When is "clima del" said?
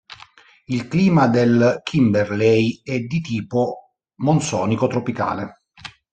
0.87-1.81